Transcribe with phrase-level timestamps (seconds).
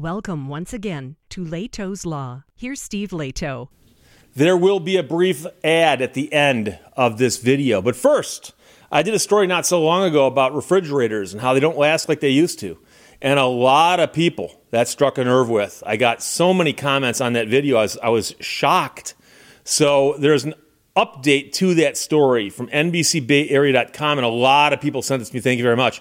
[0.00, 2.44] Welcome once again to Lehto's Law.
[2.56, 3.68] Here's Steve Lehto.
[4.34, 7.82] There will be a brief ad at the end of this video.
[7.82, 8.54] But first,
[8.90, 12.08] I did a story not so long ago about refrigerators and how they don't last
[12.08, 12.78] like they used to.
[13.20, 15.82] And a lot of people that struck a nerve with.
[15.84, 19.12] I got so many comments on that video, I was, I was shocked.
[19.64, 20.54] So there's an
[20.96, 25.40] update to that story from NBCBayArea.com, and a lot of people sent this to me.
[25.42, 26.00] Thank you very much.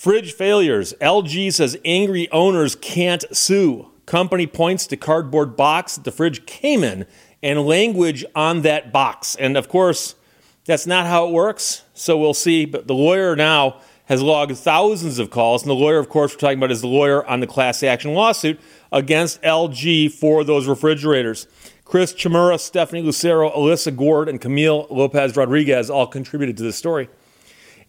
[0.00, 0.94] Fridge failures.
[1.02, 3.90] LG says angry owners can't sue.
[4.06, 7.04] Company points to cardboard box that the fridge came in
[7.42, 9.36] and language on that box.
[9.36, 10.14] And of course,
[10.64, 11.82] that's not how it works.
[11.92, 12.64] So we'll see.
[12.64, 15.64] But the lawyer now has logged thousands of calls.
[15.64, 18.14] And the lawyer, of course, we're talking about is the lawyer on the class action
[18.14, 18.58] lawsuit
[18.90, 21.46] against LG for those refrigerators.
[21.84, 27.10] Chris Chmura, Stephanie Lucero, Alyssa Goard, and Camille Lopez Rodriguez all contributed to this story.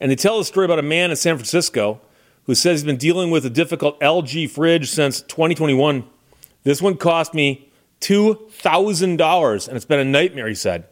[0.02, 2.02] And they tell the story about a man in San Francisco
[2.46, 6.06] who says he's been dealing with a difficult LG fridge since 2021.
[6.64, 10.88] This one cost me $2,000, and it's been a nightmare, he said.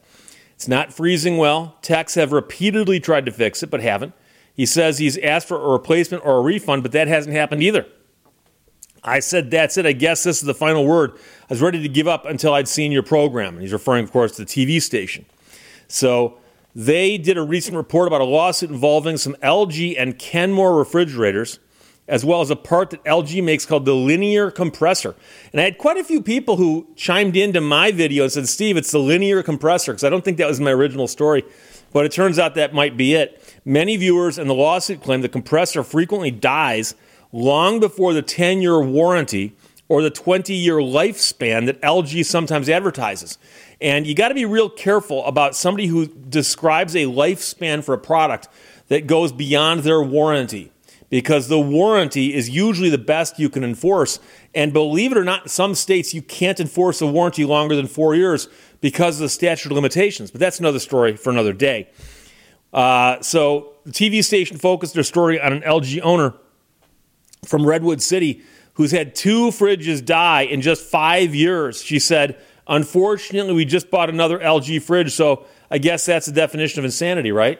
[0.53, 1.75] It's not freezing well.
[1.81, 4.13] Techs have repeatedly tried to fix it, but haven't.
[4.53, 7.87] He says he's asked for a replacement or a refund, but that hasn't happened either.
[9.03, 9.87] I said, That's it.
[9.87, 11.13] I guess this is the final word.
[11.13, 13.53] I was ready to give up until I'd seen your program.
[13.53, 15.25] And he's referring, of course, to the TV station.
[15.87, 16.37] So
[16.75, 21.59] they did a recent report about a lawsuit involving some LG and Kenmore refrigerators,
[22.07, 25.15] as well as a part that LG makes called the linear compressor.
[25.51, 28.77] And I had quite a few people who chimed into my video and said, Steve,
[28.77, 31.43] it's the linear compressor, because I don't think that was my original story.
[31.91, 33.41] But it turns out that might be it.
[33.65, 36.95] Many viewers in the lawsuit claim the compressor frequently dies
[37.31, 39.55] long before the 10 year warranty
[39.87, 43.37] or the 20 year lifespan that LG sometimes advertises.
[43.81, 47.97] And you got to be real careful about somebody who describes a lifespan for a
[47.97, 48.49] product
[48.89, 50.71] that goes beyond their warranty
[51.09, 54.19] because the warranty is usually the best you can enforce.
[54.53, 57.87] And believe it or not, in some states you can't enforce a warranty longer than
[57.87, 58.47] four years
[58.81, 60.29] because of the statute of limitations.
[60.29, 61.89] But that's another story for another day.
[62.73, 66.35] Uh, so the TV station focused their story on an LG owner
[67.45, 68.43] from Redwood City
[68.79, 71.83] who's had two fridges die in just five years.
[71.83, 72.39] She said,
[72.69, 77.31] Unfortunately, we just bought another LG fridge, so I guess that's the definition of insanity,
[77.31, 77.59] right?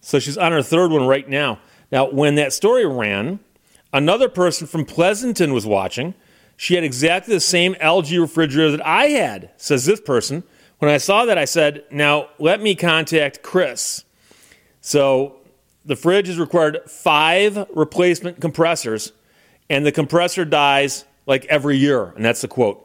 [0.00, 1.60] So she's on her third one right now.
[1.92, 3.38] Now, when that story ran,
[3.92, 6.14] another person from Pleasanton was watching.
[6.56, 10.42] She had exactly the same LG refrigerator that I had, says this person.
[10.78, 14.04] When I saw that, I said, Now let me contact Chris.
[14.80, 15.36] So
[15.84, 19.12] the fridge has required five replacement compressors,
[19.70, 22.12] and the compressor dies like every year.
[22.16, 22.83] And that's the quote.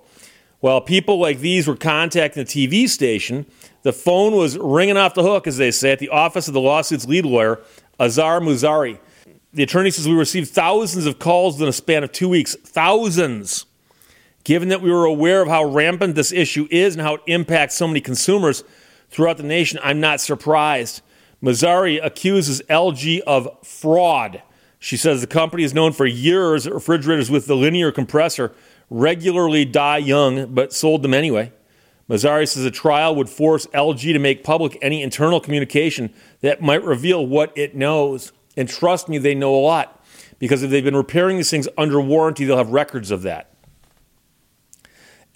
[0.61, 3.45] Well, people like these were contacting the TV station.
[3.83, 6.59] The phone was ringing off the hook, as they say, at the office of the
[6.59, 7.61] lawsuit's lead lawyer,
[7.99, 8.99] Azar Mouzari.
[9.53, 12.55] The attorney says we received thousands of calls in a span of two weeks.
[12.55, 13.65] Thousands.
[14.43, 17.75] Given that we were aware of how rampant this issue is and how it impacts
[17.75, 18.63] so many consumers
[19.09, 21.01] throughout the nation, I'm not surprised.
[21.41, 24.43] Mouzari accuses LG of fraud.
[24.77, 28.53] She says the company is known for years at refrigerators with the linear compressor
[28.89, 31.51] regularly die young, but sold them anyway.
[32.09, 36.11] Mouzari says a trial would force LG to make public any internal communication
[36.41, 38.31] that might reveal what it knows.
[38.57, 40.03] And trust me, they know a lot
[40.39, 43.53] because if they've been repairing these things under warranty, they'll have records of that.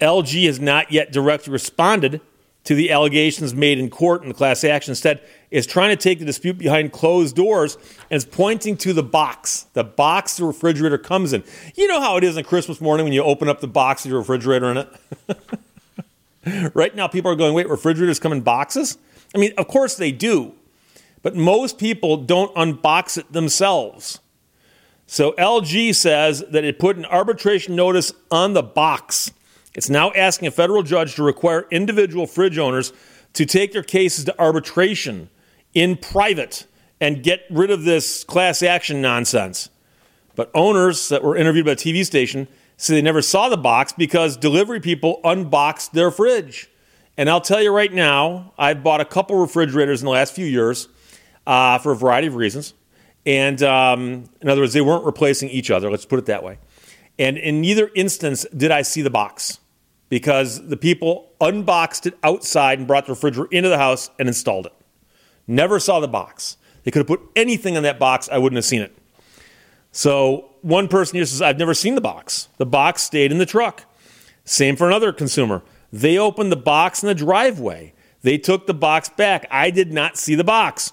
[0.00, 2.20] LG has not yet directly responded
[2.64, 4.90] to the allegations made in court in the class action.
[4.92, 5.20] Instead,
[5.50, 7.76] is trying to take the dispute behind closed doors
[8.10, 11.44] and is pointing to the box, the box the refrigerator comes in.
[11.76, 14.10] You know how it is on Christmas morning when you open up the box of
[14.10, 16.70] your refrigerator in it?
[16.74, 18.98] right now, people are going, wait, refrigerators come in boxes?
[19.34, 20.54] I mean, of course they do,
[21.22, 24.20] but most people don't unbox it themselves.
[25.06, 29.32] So LG says that it put an arbitration notice on the box
[29.74, 32.92] it's now asking a federal judge to require individual fridge owners
[33.34, 35.28] to take their cases to arbitration
[35.74, 36.66] in private
[37.00, 39.68] and get rid of this class action nonsense.
[40.36, 43.92] But owners that were interviewed by a TV station say they never saw the box
[43.92, 46.70] because delivery people unboxed their fridge.
[47.16, 50.46] And I'll tell you right now, I've bought a couple refrigerators in the last few
[50.46, 50.88] years
[51.46, 52.74] uh, for a variety of reasons.
[53.26, 56.58] And um, in other words, they weren't replacing each other, let's put it that way.
[57.18, 59.60] And in neither instance did I see the box
[60.08, 64.66] because the people unboxed it outside and brought the refrigerator into the house and installed
[64.66, 64.72] it.
[65.46, 66.56] Never saw the box.
[66.82, 68.96] They could have put anything in that box, I wouldn't have seen it.
[69.92, 72.48] So one person here says, I've never seen the box.
[72.58, 73.84] The box stayed in the truck.
[74.44, 75.62] Same for another consumer.
[75.92, 77.94] They opened the box in the driveway.
[78.22, 79.46] They took the box back.
[79.50, 80.92] I did not see the box.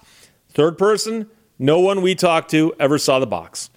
[0.50, 3.70] Third person, no one we talked to ever saw the box.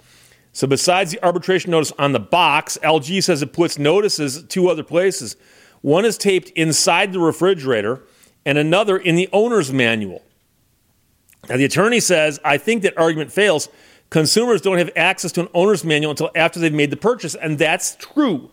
[0.55, 4.83] So, besides the arbitration notice on the box, LG says it puts notices two other
[4.83, 5.35] places.
[5.81, 8.03] One is taped inside the refrigerator,
[8.45, 10.23] and another in the owner's manual.
[11.49, 13.67] Now, the attorney says, I think that argument fails.
[14.09, 17.59] Consumers don't have access to an owner's manual until after they've made the purchase, and
[17.59, 18.49] that's true.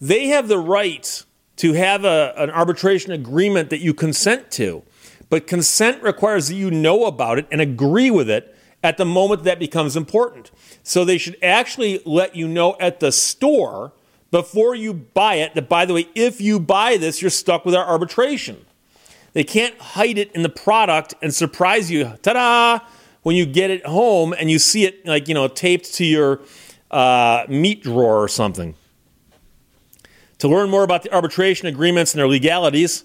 [0.00, 1.24] They have the right
[1.56, 4.84] to have a, an arbitration agreement that you consent to,
[5.30, 8.53] but consent requires that you know about it and agree with it
[8.84, 10.50] at the moment that becomes important.
[10.82, 13.92] So they should actually let you know at the store
[14.30, 17.74] before you buy it that, by the way, if you buy this, you're stuck with
[17.74, 18.66] our arbitration.
[19.32, 22.80] They can't hide it in the product and surprise you, ta da,
[23.22, 26.42] when you get it home and you see it like, you know, taped to your
[26.90, 28.74] uh, meat drawer or something.
[30.38, 33.04] To learn more about the arbitration agreements and their legalities,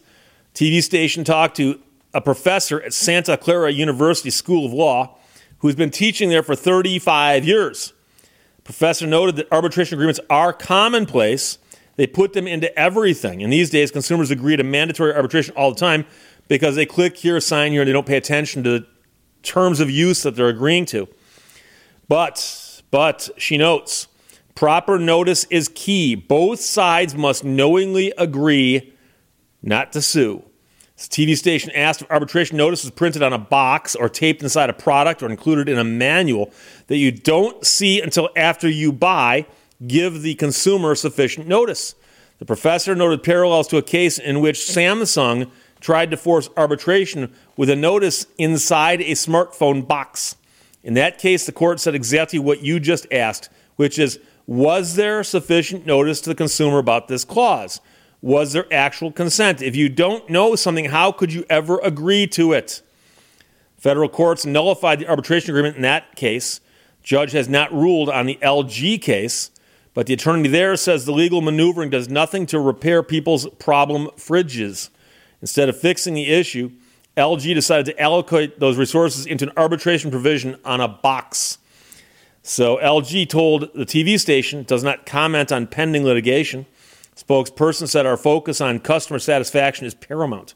[0.53, 1.79] TV station talked to
[2.13, 5.15] a professor at Santa Clara University School of Law
[5.59, 7.93] who's been teaching there for 35 years.
[8.63, 11.57] Professor noted that arbitration agreements are commonplace.
[11.95, 13.43] They put them into everything.
[13.43, 16.05] And these days, consumers agree to mandatory arbitration all the time
[16.47, 18.87] because they click here, sign here, and they don't pay attention to the
[19.43, 21.07] terms of use that they're agreeing to.
[22.07, 24.07] But, but, she notes,
[24.55, 26.15] proper notice is key.
[26.15, 28.93] Both sides must knowingly agree
[29.61, 30.43] not to sue.
[30.99, 34.69] This TV station asked if arbitration notice is printed on a box or taped inside
[34.69, 36.51] a product or included in a manual
[36.87, 39.45] that you don't see until after you buy.
[39.87, 41.95] Give the consumer sufficient notice.
[42.39, 45.49] The professor noted parallels to a case in which Samsung
[45.79, 50.35] tried to force arbitration with a notice inside a smartphone box.
[50.83, 53.47] In that case, the court said exactly what you just asked,
[53.77, 57.79] which is Was there sufficient notice to the consumer about this clause?
[58.21, 59.61] Was there actual consent?
[59.61, 62.81] If you don't know something, how could you ever agree to it?
[63.77, 66.59] Federal courts nullified the arbitration agreement in that case.
[67.01, 69.51] Judge has not ruled on the LG case,
[69.93, 74.89] but the attorney there says the legal maneuvering does nothing to repair people's problem fridges.
[75.41, 76.71] Instead of fixing the issue,
[77.15, 81.57] LG decided to allocate those resources into an arbitration provision on a box.
[82.43, 86.65] So LG told the TV station does not comment on pending litigation.
[87.19, 90.53] Spokesperson said our focus on customer satisfaction is paramount.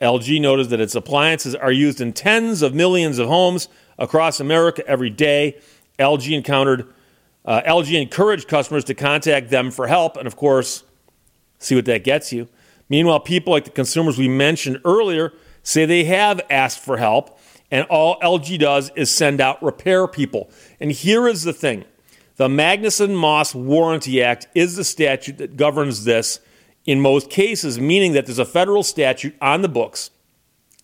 [0.00, 3.68] LG noted that its appliances are used in tens of millions of homes
[3.98, 5.60] across America every day.
[6.00, 6.92] LG encountered
[7.44, 10.82] uh, LG encouraged customers to contact them for help, and of course,
[11.60, 12.48] see what that gets you.
[12.88, 15.32] Meanwhile, people like the consumers we mentioned earlier
[15.62, 17.38] say they have asked for help,
[17.70, 20.50] and all LG does is send out repair people.
[20.80, 21.84] And here is the thing
[22.42, 26.40] the Magnuson Moss Warranty Act is the statute that governs this
[26.84, 30.10] in most cases, meaning that there's a federal statute on the books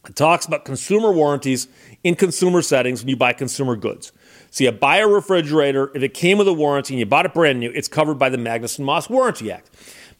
[0.05, 1.66] that talks about consumer warranties
[2.05, 4.12] in consumer settings when you buy consumer goods.
[4.50, 7.34] So you buy a refrigerator, if it came with a warranty and you bought it
[7.34, 9.69] brand new, it's covered by the Magnuson Moss Warranty Act.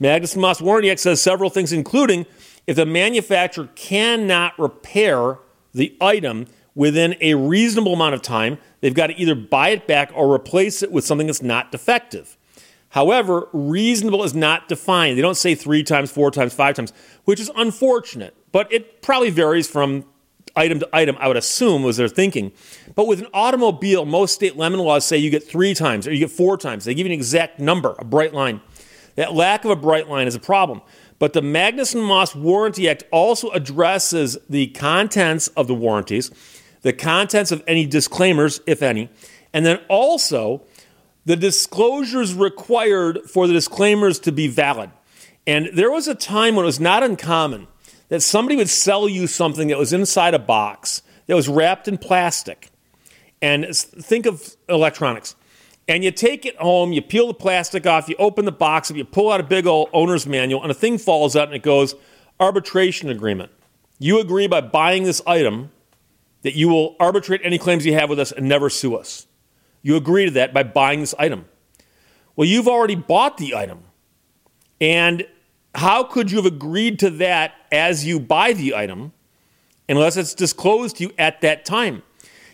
[0.01, 2.27] Magnuson Moss Warranty Act says several things, including
[2.67, 5.39] if the manufacturer cannot repair
[5.73, 10.11] the item within a reasonable amount of time, they've got to either buy it back
[10.15, 12.37] or replace it with something that's not defective.
[12.91, 15.19] However, reasonable is not defined.
[15.19, 16.93] They don't say three times, four times, five times,
[17.25, 20.05] which is unfortunate, but it probably varies from
[20.57, 22.53] item to item, I would assume, was their thinking.
[22.95, 26.19] But with an automobile, most state lemon laws say you get three times or you
[26.19, 26.85] get four times.
[26.85, 28.61] They give you an exact number, a bright line.
[29.17, 30.81] That lack of a bright line is a problem.
[31.19, 36.31] But the Magnuson Moss Warranty Act also addresses the contents of the warranties
[36.83, 39.11] the contents of any disclaimers, if any,
[39.53, 40.63] and then also
[41.25, 44.91] the disclosures required for the disclaimers to be valid.
[45.47, 47.69] And there was a time when it was not uncommon
[48.09, 51.99] that somebody would sell you something that was inside a box that was wrapped in
[51.99, 52.71] plastic.
[53.41, 55.37] And think of electronics.
[55.87, 58.99] And you take it home, you peel the plastic off, you open the box, and
[58.99, 61.63] you pull out a big old owner's manual, and a thing falls out and it
[61.63, 61.95] goes
[62.41, 63.51] arbitration agreement.
[63.99, 65.71] You agree by buying this item
[66.43, 69.27] that you will arbitrate any claims you have with us and never sue us.
[69.83, 71.47] You agree to that by buying this item.
[72.37, 73.83] Well, you've already bought the item.
[74.81, 75.27] And
[75.75, 79.13] how could you have agreed to that as you buy the item
[79.89, 82.03] unless it's disclosed to you at that time?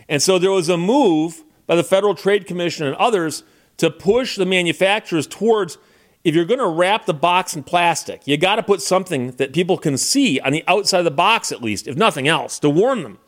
[0.08, 3.42] And so there was a move by the Federal Trade Commission and others
[3.78, 5.78] to push the manufacturers towards
[6.24, 9.52] if you're going to wrap the box in plastic, you got to put something that
[9.52, 12.70] people can see on the outside of the box at least, if nothing else, to
[12.70, 13.18] warn them.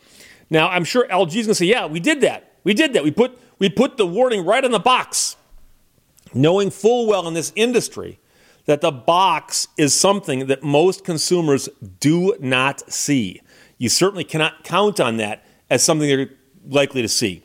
[0.51, 2.53] Now, I'm sure LG is going to say, yeah, we did that.
[2.65, 3.05] We did that.
[3.05, 5.37] We put, we put the warning right on the box,
[6.35, 8.19] knowing full well in this industry
[8.67, 11.69] that the box is something that most consumers
[12.01, 13.41] do not see.
[13.79, 16.31] You certainly cannot count on that as something they're
[16.69, 17.43] likely to see.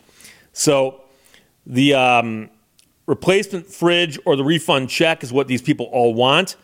[0.54, 1.02] So,
[1.66, 2.50] the um,
[3.06, 6.56] replacement fridge or the refund check is what these people all want.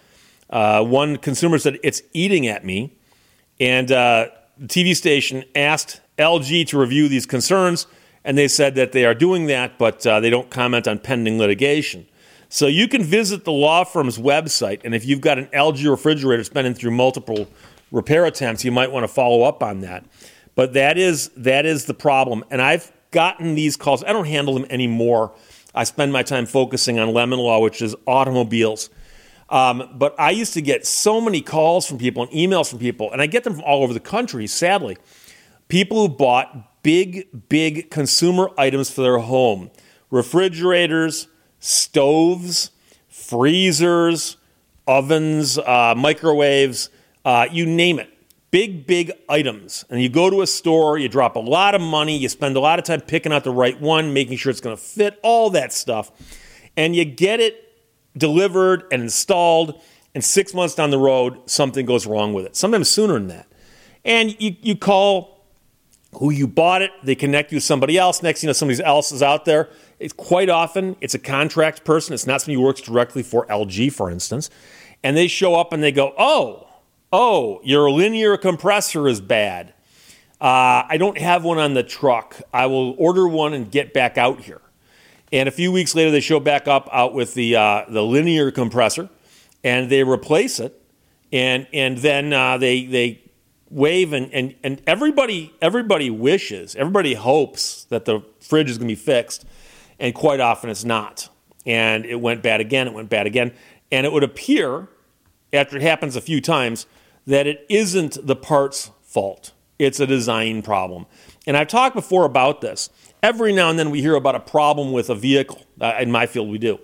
[0.50, 2.96] Uh, one consumer said, It's eating at me.
[3.60, 4.28] And uh,
[4.58, 7.88] the TV station asked LG to review these concerns,
[8.24, 11.38] and they said that they are doing that, but uh, they don't comment on pending
[11.38, 12.08] litigation.
[12.50, 16.44] So you can visit the law firm's website, and if you've got an LG refrigerator
[16.44, 17.48] that's through multiple
[17.92, 20.06] repair attempts, you might want to follow up on that.
[20.56, 24.04] But that is that is the problem, and I've gotten these calls.
[24.04, 25.34] I don't handle them anymore.
[25.76, 28.90] I spend my time focusing on lemon law, which is automobiles.
[29.50, 33.12] Um, but I used to get so many calls from people and emails from people,
[33.12, 34.98] and I get them from all over the country, sadly.
[35.68, 39.72] People who bought big, big consumer items for their home
[40.10, 41.28] refrigerators,
[41.60, 42.72] stoves,
[43.10, 44.38] freezers,
[44.88, 46.90] ovens, uh, microwaves,
[47.26, 48.10] uh, you name it.
[48.52, 49.84] Big, big items.
[49.90, 52.62] And you go to a store, you drop a lot of money, you spend a
[52.62, 55.50] lot of time picking out the right one, making sure it's going to fit, all
[55.50, 56.10] that stuff.
[56.78, 57.66] And you get it
[58.18, 59.82] delivered and installed,
[60.16, 62.56] and six months down the road, something goes wrong with it.
[62.56, 63.48] Sometimes sooner than that.
[64.06, 65.37] And you, you call
[66.20, 68.24] who you bought it, they connect you with somebody else.
[68.24, 69.70] Next, you know, somebody else is out there.
[70.00, 72.14] It's quite often it's a contract person.
[72.14, 74.50] It's not somebody who works directly for LG, for instance.
[75.04, 76.68] And they show up and they go, "Oh,
[77.14, 79.74] oh, your linear compressor is bad.
[80.42, 82.42] Uh, I don't have one on the truck.
[82.54, 84.62] I will order one and get back out here."
[85.32, 88.50] And a few weeks later, they show back up out with the uh, the linear
[88.50, 89.10] compressor,
[89.64, 90.82] and they replace it,
[91.32, 93.22] and and then uh, they they
[93.70, 98.92] wave and, and and everybody everybody wishes, everybody hopes that the fridge is going to
[98.92, 99.46] be fixed,
[100.00, 101.30] and quite often it's not.
[101.66, 102.88] And it went bad again.
[102.88, 103.54] It went bad again,
[103.92, 104.88] and it would appear,
[105.52, 106.88] after it happens a few times,
[107.26, 109.52] that it isn't the part's fault.
[109.78, 111.06] It's a design problem.
[111.46, 112.90] And I've talked before about this
[113.22, 115.62] every now and then we hear about a problem with a vehicle.
[115.80, 116.80] Uh, in my field, we do,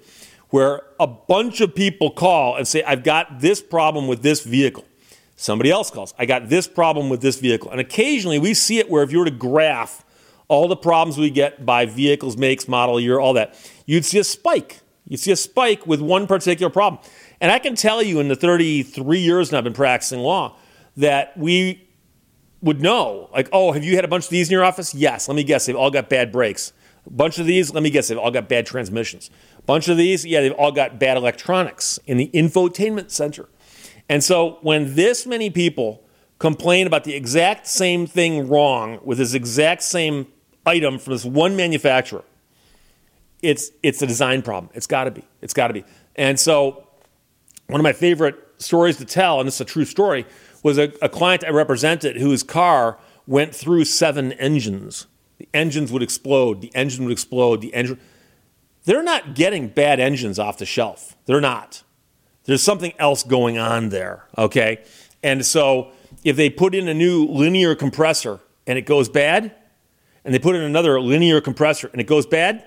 [0.49, 4.85] where a bunch of people call and say, I've got this problem with this vehicle.
[5.35, 7.71] Somebody else calls, I got this problem with this vehicle.
[7.71, 10.05] And occasionally we see it where if you were to graph
[10.47, 14.23] all the problems we get by vehicles, makes, model, year, all that, you'd see a
[14.23, 14.81] spike.
[15.07, 17.01] You'd see a spike with one particular problem.
[17.41, 20.55] And I can tell you in the 33 years now I've been practicing law
[20.97, 21.87] that we
[22.61, 24.95] would know, like, oh, have you had a bunch of these in your office?
[24.95, 25.27] Yes.
[25.27, 26.71] Let me guess, they've all got bad brakes.
[27.05, 29.29] A bunch of these, let me guess, they've all got bad transmissions.
[29.57, 33.49] A bunch of these, yeah, they've all got bad electronics in the infotainment center.
[34.13, 36.03] And so when this many people
[36.37, 40.27] complain about the exact same thing wrong with this exact same
[40.67, 42.23] item from this one manufacturer,
[43.41, 44.69] it's it's a design problem.
[44.75, 45.23] It's got to be.
[45.41, 45.83] It's got to be.
[46.15, 46.87] And so
[47.65, 50.27] one of my favorite stories to tell, and this is a true story,
[50.61, 55.07] was a, a client I represented whose car went through seven engines.
[55.39, 57.99] The engines would explode, the engine would explode, the engine.
[58.83, 61.17] They're not getting bad engines off the shelf.
[61.25, 61.81] They're not.
[62.45, 64.83] There's something else going on there, okay?
[65.21, 65.91] And so
[66.23, 69.55] if they put in a new linear compressor and it goes bad,
[70.25, 72.63] and they put in another linear compressor and it goes bad,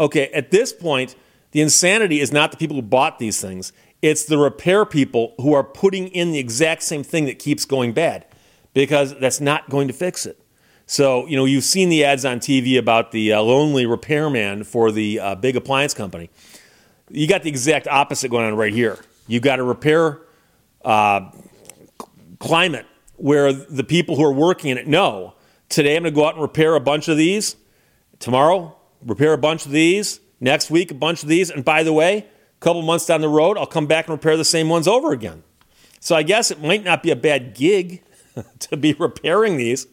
[0.00, 1.16] okay, at this point,
[1.52, 3.72] the insanity is not the people who bought these things.
[4.00, 7.92] It's the repair people who are putting in the exact same thing that keeps going
[7.92, 8.26] bad
[8.74, 10.40] because that's not going to fix it.
[10.86, 14.90] So, you know, you've seen the ads on TV about the uh, lonely repairman for
[14.90, 16.30] the uh, big appliance company.
[17.10, 18.98] You got the exact opposite going on right here.
[19.26, 20.20] You've got a repair
[20.84, 21.30] uh,
[22.38, 22.86] climate
[23.16, 25.34] where the people who are working in it know
[25.68, 27.56] today I'm going to go out and repair a bunch of these,
[28.18, 31.92] tomorrow, repair a bunch of these, next week, a bunch of these, and by the
[31.92, 34.88] way, a couple months down the road, I'll come back and repair the same ones
[34.88, 35.42] over again.
[36.00, 38.02] So I guess it might not be a bad gig
[38.60, 39.86] to be repairing these,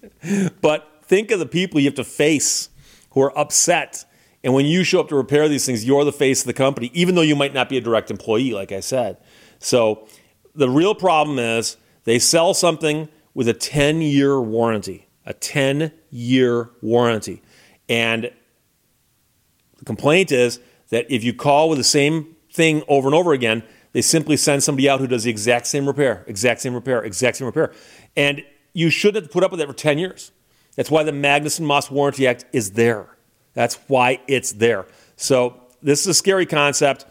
[0.61, 2.69] but think of the people you have to face
[3.11, 4.05] who are upset.
[4.45, 6.89] And when you show up to repair these things, you're the face of the company,
[6.93, 9.17] even though you might not be a direct employee, like I said.
[9.59, 10.07] So
[10.53, 11.75] the real problem is
[12.05, 17.41] they sell something with a 10 year warranty, a 10 year warranty.
[17.89, 18.31] And
[19.77, 23.63] the complaint is that if you call with the same thing over and over again.
[23.91, 27.37] They simply send somebody out who does the exact same repair, exact same repair, exact
[27.37, 27.73] same repair.
[28.15, 30.31] And you shouldn't have to put up with that for 10 years.
[30.75, 33.14] That's why the Magnuson Moss Warranty Act is there.
[33.55, 34.85] That's why it's there.
[35.15, 37.05] So this is a scary concept.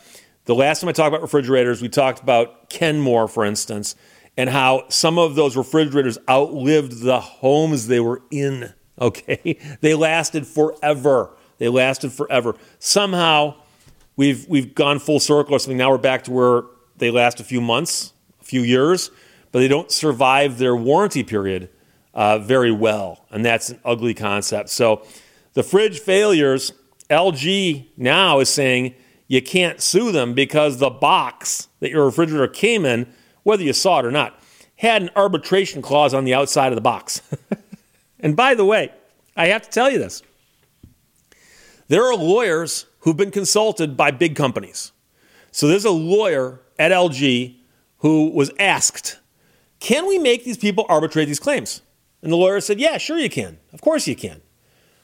[0.44, 3.96] The last time I talked about refrigerators, we talked about Kenmore, for instance,
[4.36, 8.72] and how some of those refrigerators outlived the homes they were in.
[8.96, 9.58] Okay?
[9.80, 11.30] They lasted forever.
[11.58, 12.54] They lasted forever.
[12.78, 13.56] Somehow,
[14.14, 15.76] we've we've gone full circle or something.
[15.76, 16.62] Now we're back to where
[16.96, 19.10] they last a few months, a few years,
[19.50, 21.70] but they don't survive their warranty period
[22.14, 24.68] uh, very well, and that's an ugly concept.
[24.68, 25.04] So
[25.54, 26.72] the fridge failures,
[27.10, 28.94] LG now is saying
[29.26, 34.00] you can't sue them because the box that your refrigerator came in, whether you saw
[34.00, 34.38] it or not,
[34.76, 37.22] had an arbitration clause on the outside of the box.
[38.20, 38.92] and by the way,
[39.36, 40.22] I have to tell you this
[41.88, 44.92] there are lawyers who've been consulted by big companies.
[45.50, 47.56] So there's a lawyer at LG
[47.98, 49.20] who was asked,
[49.78, 51.82] Can we make these people arbitrate these claims?
[52.22, 53.58] And the lawyer said, Yeah, sure you can.
[53.72, 54.40] Of course you can.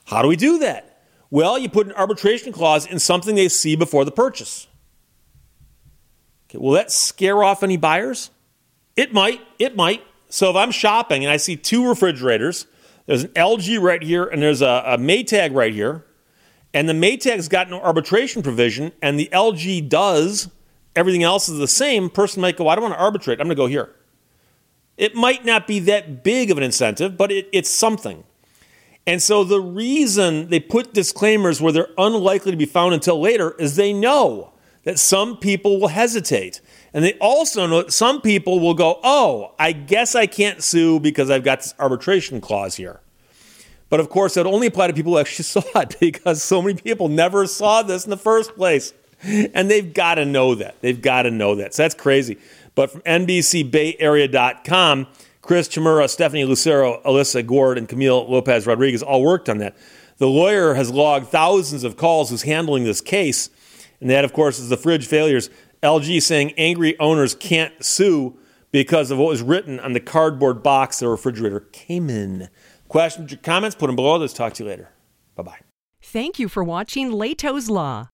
[0.07, 1.03] How do we do that?
[1.31, 4.67] Well, you put an arbitration clause in something they see before the purchase.
[6.49, 8.31] Okay, will that scare off any buyers?
[8.97, 9.41] It might.
[9.59, 10.03] It might.
[10.29, 12.67] So if I'm shopping and I see two refrigerators,
[13.07, 16.05] there's an LG right here and there's a, a Maytag right here,
[16.73, 20.49] and the Maytag's got no arbitration provision, and the LG does,
[20.95, 23.57] everything else is the same, person might go, I don't want to arbitrate, I'm going
[23.57, 23.95] to go here.
[24.97, 28.23] It might not be that big of an incentive, but it, it's something.
[29.07, 33.55] And so the reason they put disclaimers where they're unlikely to be found until later
[33.59, 34.53] is they know
[34.85, 36.61] that some people will hesitate.
[36.93, 41.01] And they also know that some people will go, oh, I guess I can't sue
[41.01, 43.01] because I've got this arbitration clause here.
[43.89, 46.81] But of course, it only applied to people who actually saw it because so many
[46.81, 48.93] people never saw this in the first place.
[49.23, 50.81] And they've got to know that.
[50.81, 51.75] They've got to know that.
[51.75, 52.39] So that's crazy.
[52.75, 55.07] But from NBCBayArea.com,
[55.43, 59.77] Chris Chmura, Stephanie Lucero, Alyssa Goard, and Camille Lopez Rodriguez all worked on that.
[60.19, 63.49] The lawyer has logged thousands of calls who's handling this case.
[64.01, 65.51] And that, of course, is the fridge failures.
[65.83, 68.39] LG saying angry owners can't sue
[68.71, 72.49] because of what was written on the cardboard box the refrigerator came in.
[72.89, 74.17] Questions or comments, put them below.
[74.17, 74.91] Let's talk to you later.
[75.37, 75.59] Bye bye.
[76.03, 78.09] Thank you for watching Lehto's Law.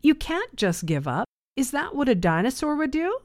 [0.00, 1.26] You can't just give up.
[1.56, 3.18] Is that what a dinosaur would do?